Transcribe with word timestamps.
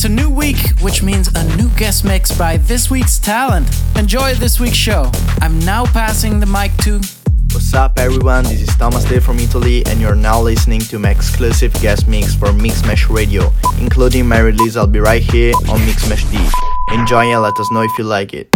It's 0.00 0.06
a 0.06 0.08
new 0.08 0.30
week, 0.30 0.56
which 0.80 1.02
means 1.02 1.28
a 1.34 1.44
new 1.58 1.68
guest 1.76 2.06
mix 2.06 2.32
by 2.32 2.56
this 2.56 2.90
week's 2.90 3.18
talent. 3.18 3.68
Enjoy 3.96 4.32
this 4.32 4.58
week's 4.58 4.78
show. 4.78 5.12
I'm 5.42 5.58
now 5.58 5.84
passing 5.84 6.40
the 6.40 6.46
mic 6.46 6.74
to. 6.84 7.02
What's 7.52 7.74
up, 7.74 7.98
everyone? 7.98 8.44
This 8.44 8.62
is 8.62 8.74
Thomas 8.78 9.04
Deil 9.04 9.20
from 9.20 9.38
Italy, 9.38 9.84
and 9.84 10.00
you're 10.00 10.14
now 10.14 10.40
listening 10.40 10.80
to 10.80 10.98
my 10.98 11.10
exclusive 11.10 11.74
guest 11.82 12.08
mix 12.08 12.34
for 12.34 12.46
Mixmash 12.46 13.14
Radio, 13.14 13.52
including 13.78 14.26
my 14.26 14.38
release. 14.38 14.74
I'll 14.74 14.86
be 14.86 15.00
right 15.00 15.20
here 15.20 15.52
on 15.68 15.78
Mixmash 15.80 16.24
D. 16.30 16.38
Enjoy 16.94 17.30
and 17.30 17.42
let 17.42 17.60
us 17.60 17.70
know 17.70 17.82
if 17.82 17.90
you 17.98 18.04
like 18.04 18.32
it. 18.32 18.48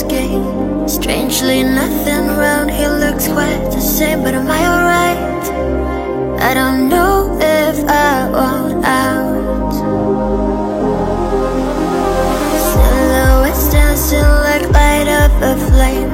escape. 0.00 0.88
Strangely, 0.88 1.62
nothing 1.62 2.28
around 2.30 2.70
here 2.70 2.88
looks 2.88 3.26
quite 3.28 3.64
the 3.70 3.80
same, 3.80 4.22
but 4.22 4.34
am 4.34 4.48
I 4.48 4.60
alright? 4.72 5.44
I 6.40 6.54
don't 6.54 6.88
know 6.88 7.36
if 7.40 7.76
I 7.86 8.30
want 8.30 8.84
out. 8.84 9.72
Silhouettes 12.70 13.72
dancing 13.72 14.30
like 14.46 14.64
light 14.72 15.08
up 15.08 15.34
a 15.50 15.54
flame. 15.68 16.10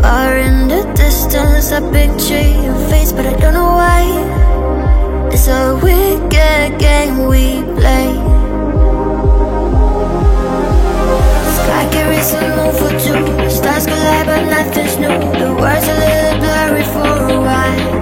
Far 0.00 0.36
in 0.36 0.68
the 0.68 0.82
distance, 0.94 1.72
I 1.72 1.80
picture 1.90 2.48
your 2.64 2.78
face, 2.90 3.12
but 3.12 3.26
I 3.26 3.34
don't 3.40 3.54
know 3.54 3.72
why. 3.80 4.02
It's 5.32 5.48
a 5.48 5.78
wicked 5.82 6.78
game 6.78 7.26
we 7.26 7.62
play. 7.80 8.31
Like 11.72 11.94
a 11.94 12.04
recent 12.10 12.48
move 12.56 12.76
for 12.76 12.90
two 13.00 13.24
Stars 13.48 13.86
collide 13.86 14.26
but 14.26 14.42
nothing's 14.50 14.98
new. 14.98 15.08
The 15.40 15.54
world's 15.60 15.88
a 15.88 15.90
little 16.02 16.36
blurry 16.42 16.84
for 16.94 17.14
a 17.32 17.34
while. 17.48 17.92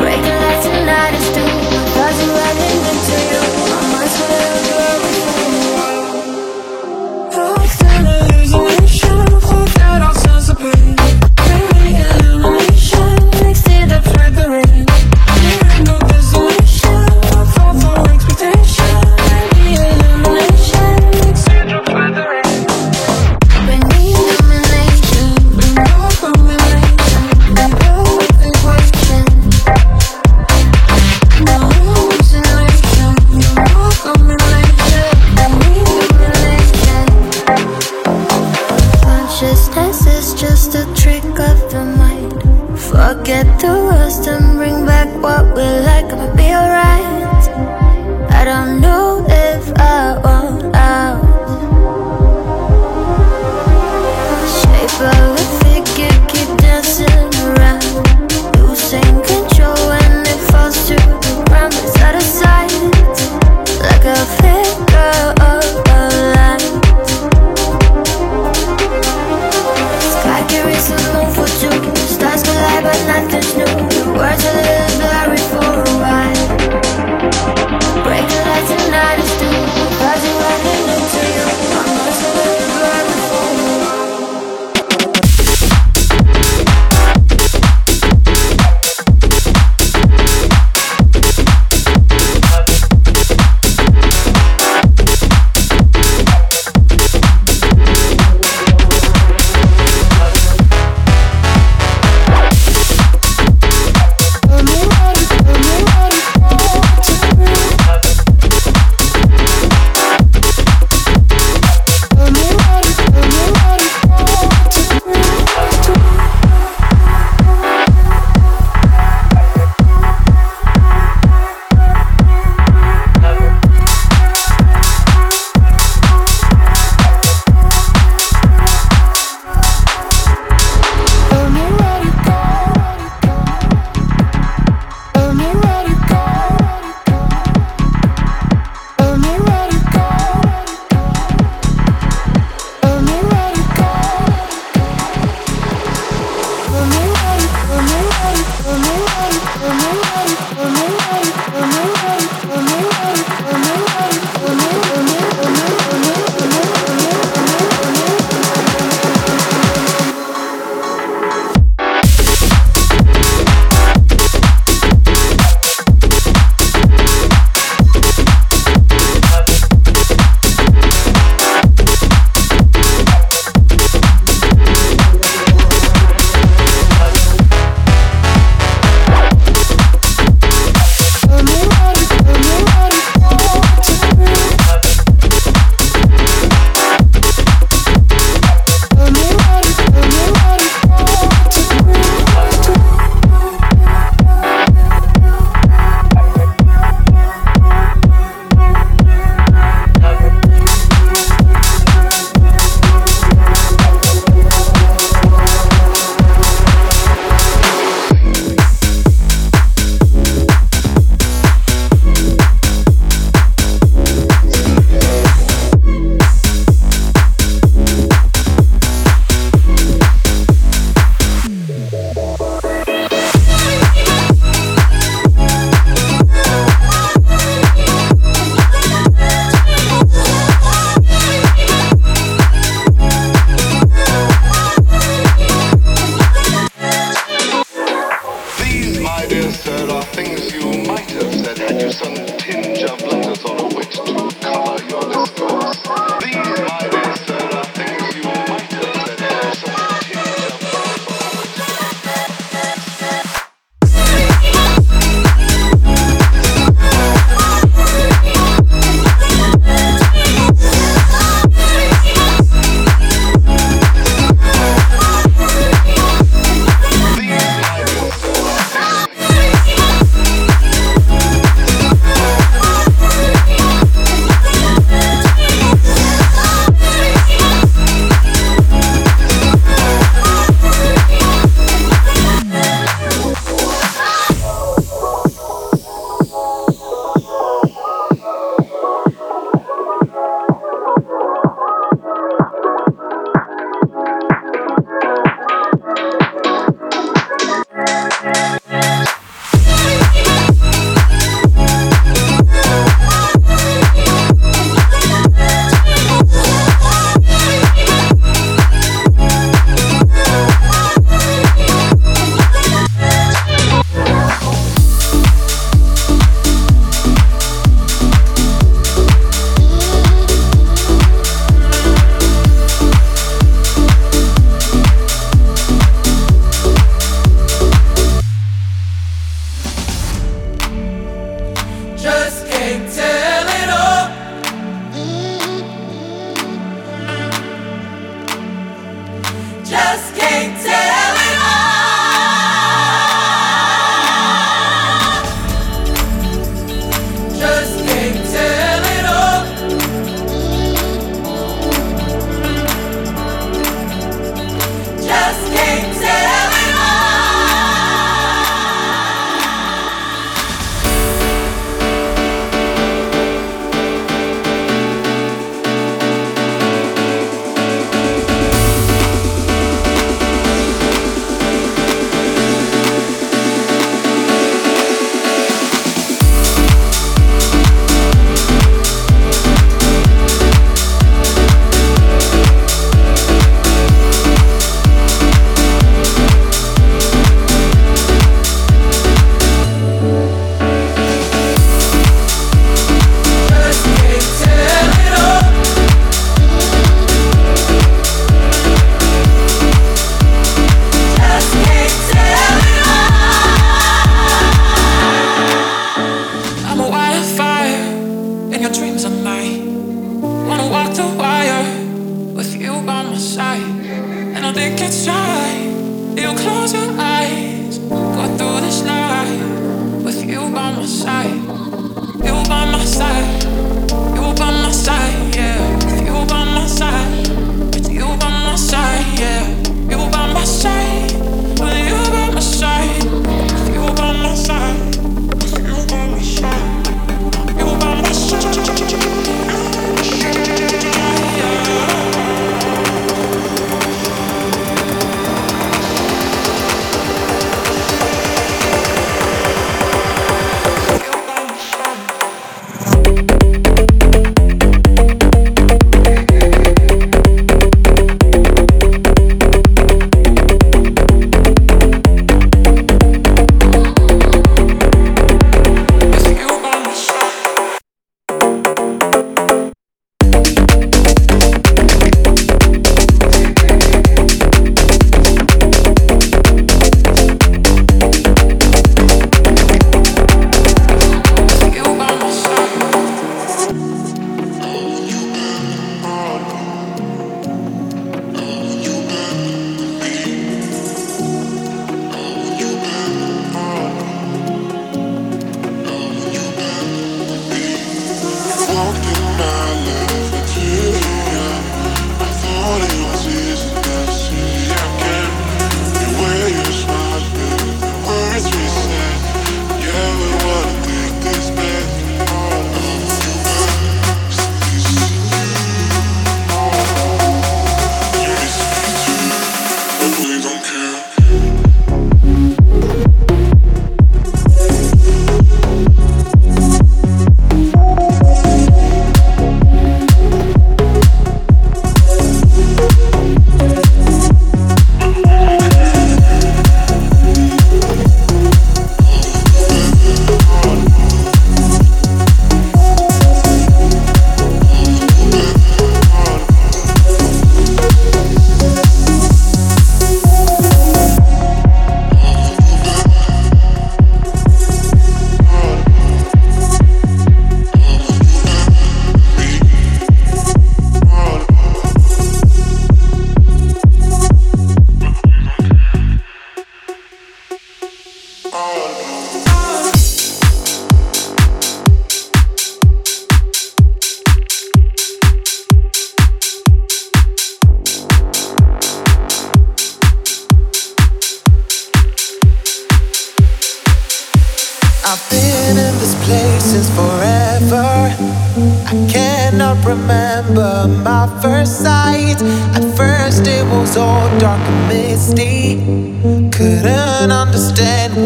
Breaking 0.00 0.40
into 0.50 0.70
you. 3.30 3.42
I'm 3.76 3.88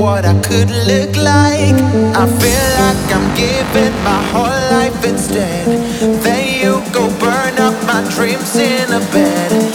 what 0.08 0.24
I 0.24 0.34
could 0.40 0.70
look 0.90 1.14
like. 1.16 1.76
I 2.22 2.24
feel 2.40 2.66
like 2.80 3.08
I'm 3.16 3.28
giving 3.36 3.96
my 4.08 4.20
whole 4.32 4.60
life 4.76 5.04
instead. 5.04 5.66
Then 6.24 6.44
you 6.60 6.72
go, 6.92 7.04
burn 7.20 7.56
up 7.68 7.76
my 7.84 8.00
dreams 8.14 8.56
in 8.56 8.88
a 9.00 9.02
bed. 9.12 9.67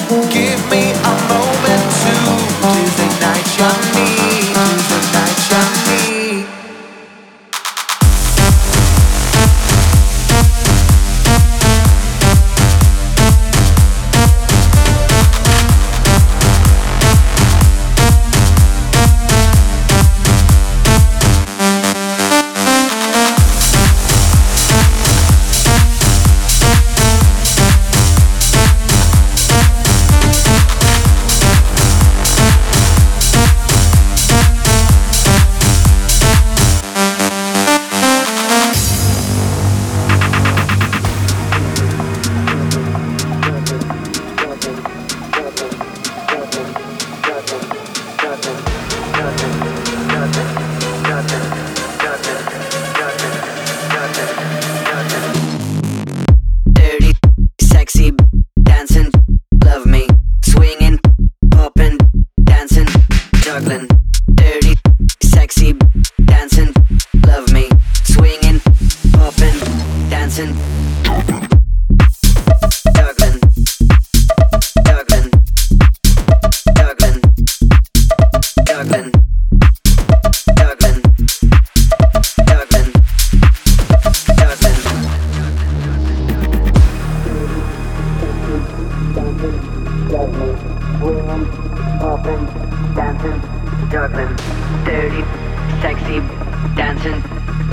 keep 96.14 96.76
dancing, 96.76 97.24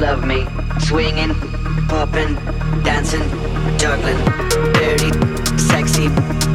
love 0.01 0.25
me, 0.25 0.47
swinging, 0.79 1.35
popping, 1.89 2.35
dancing, 2.83 3.27
juggling, 3.77 4.17
dirty, 4.73 5.11
sexy, 5.59 6.09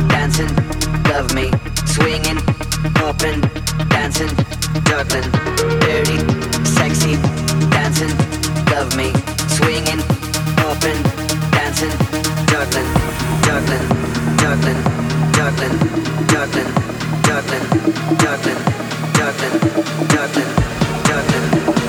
dancing, 0.09 0.49
love 1.11 1.31
me, 1.35 1.51
swinging, 1.85 2.39
popping, 2.97 3.39
dancing, 3.93 4.33
juggling, 4.89 5.29
dirty, 5.85 6.17
sexy, 6.65 7.13
dancing, 7.75 8.13
love 8.73 8.89
me, 8.97 9.13
swinging, 9.57 10.01
popping, 10.57 10.99
dancing, 11.53 11.93
juggling, 12.49 12.89
juggling, 13.45 13.85
juggling, 14.41 14.79
juggling, 15.37 15.77
juggling, 16.31 16.67
juggling, 17.27 17.61
juggling, 18.17 18.59
juggling, 19.13 20.09
juggling. 20.09 20.84
Thank 21.55 21.79
you. 21.79 21.84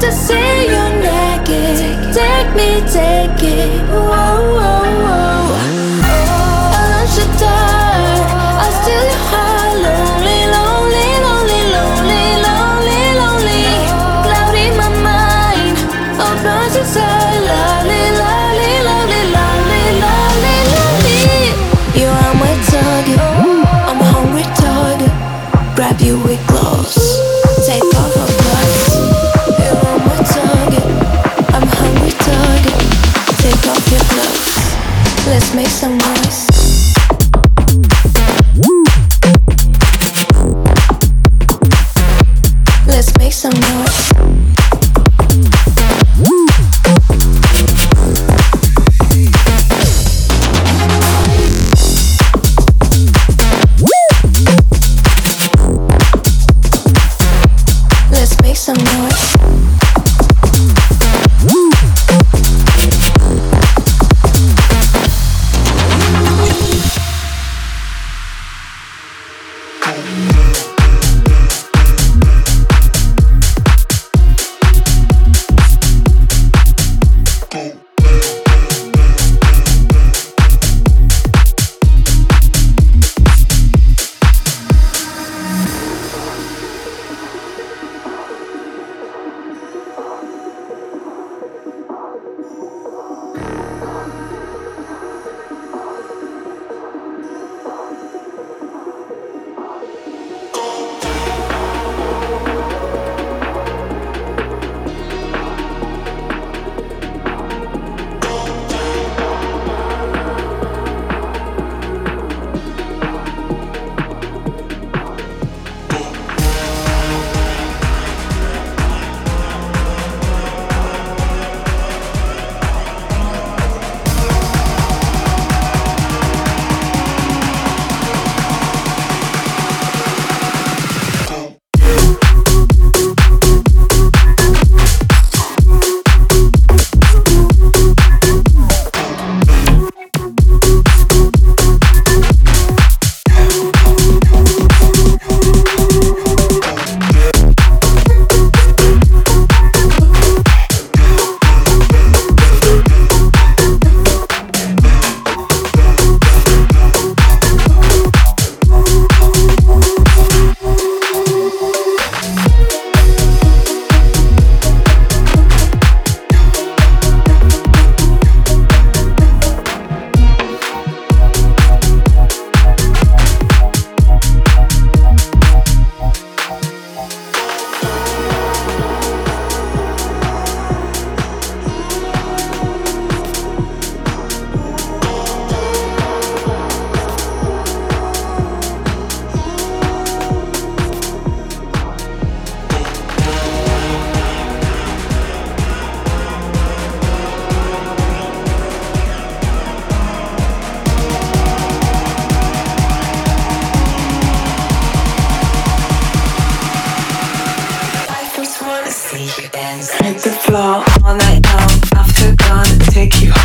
to 0.00 0.12
see 0.12 0.66
you 0.70 0.84
naked. 1.02 2.14
Take 2.14 2.54
me, 2.54 2.80
take 2.88 3.42
it. 3.42 4.27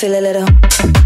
feel 0.00 0.14
a 0.14 0.20
little 0.22 0.99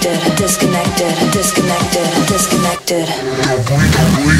disconnected, 0.00 0.36
disconnected, 0.36 1.32
disconnected, 1.32 2.26
disconnected. 2.26 4.31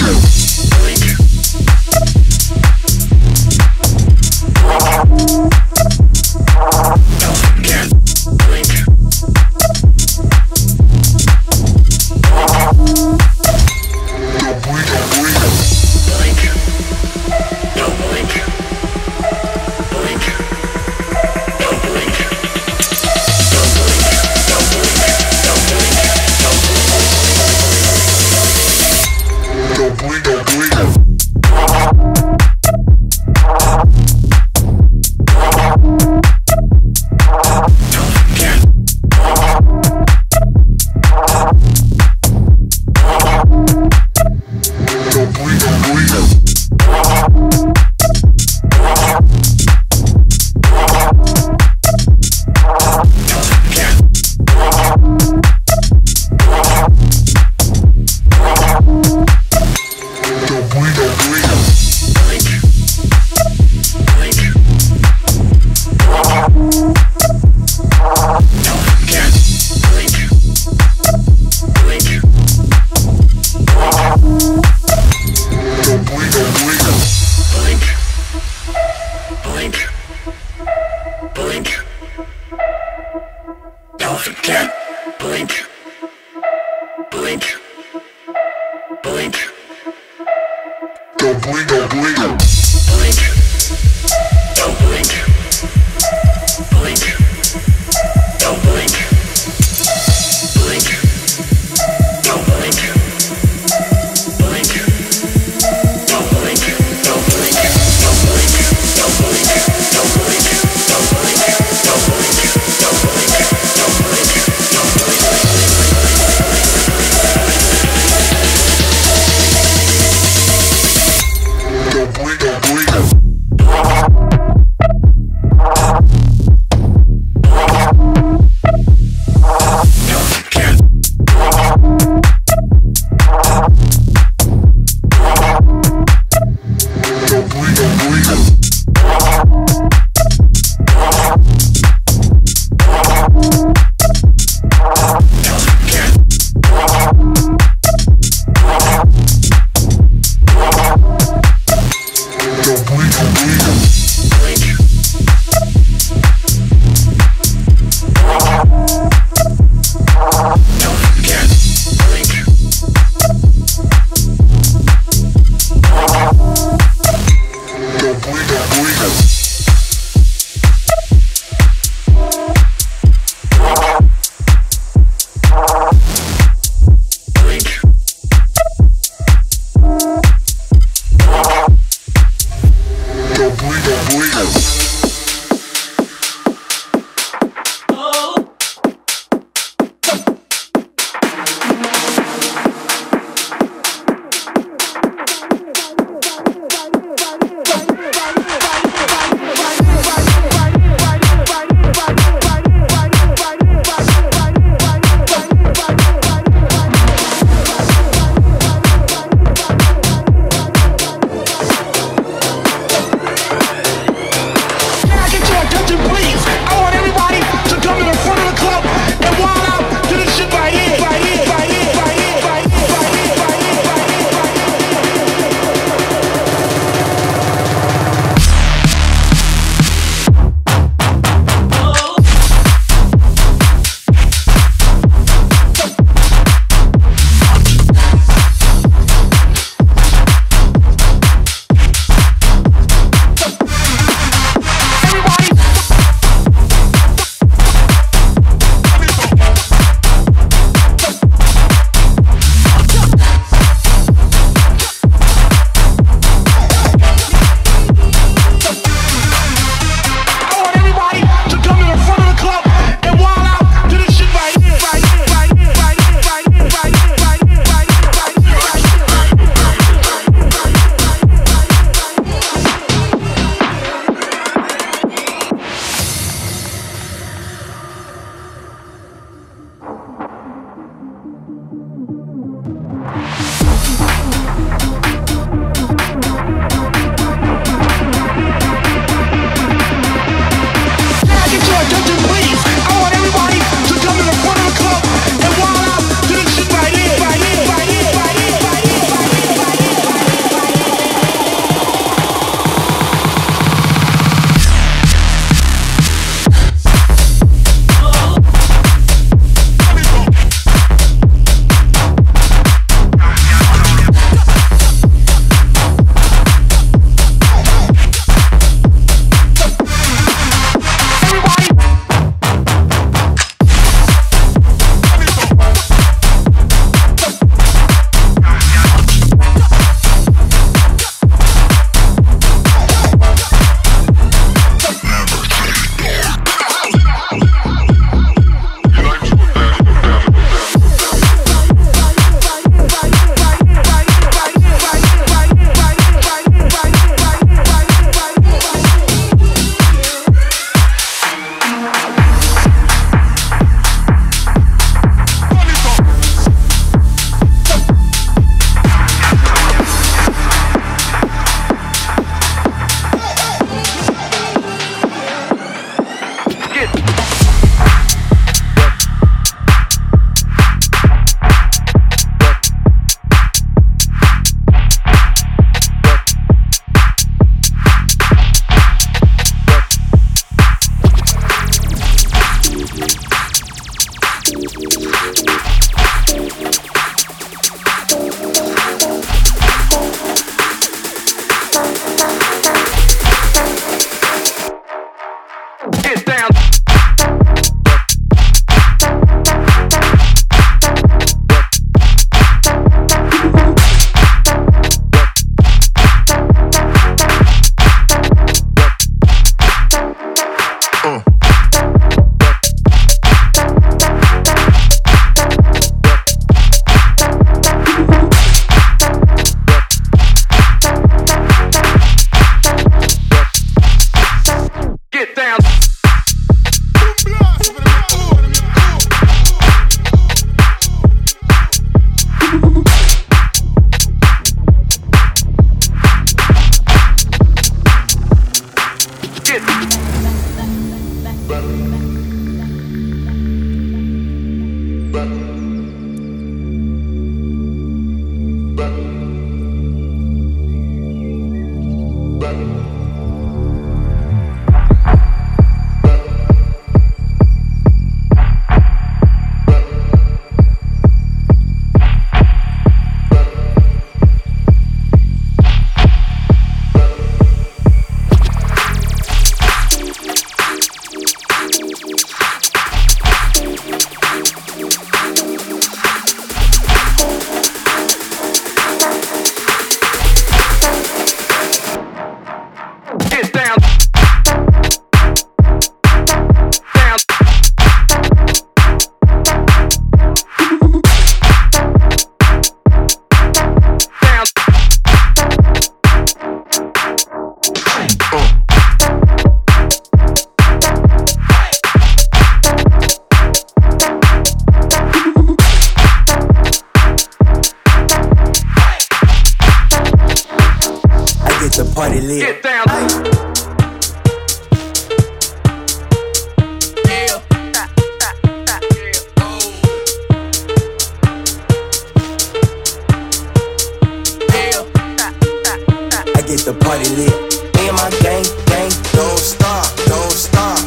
Me 527.82 527.88
and 527.88 527.96
my 527.96 528.10
gang, 528.20 528.44
gang, 528.66 528.90
don't 529.12 529.38
stop, 529.40 529.84
don't 530.06 530.30
stop. 530.30 530.78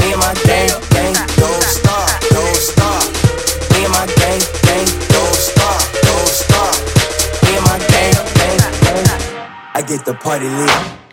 Me 0.00 0.10
and 0.10 0.18
my 0.18 0.34
gang, 0.42 0.68
gang, 0.90 1.14
don't 1.38 1.62
stop, 1.62 2.10
don't 2.34 2.56
stop. 2.56 3.04
Me 3.70 3.84
and 3.84 3.92
my 3.92 4.04
gang, 4.18 4.42
gang, 4.66 4.84
don't 5.14 5.36
stop, 5.36 5.80
don't 6.02 6.28
stop. 6.28 6.74
Me 7.44 7.54
and 7.54 7.64
my 7.66 7.78
gang, 7.86 8.14
gang. 8.34 8.58
I 9.74 9.84
get 9.86 10.04
the 10.04 10.14
party 10.14 10.48
lit. 10.48 11.03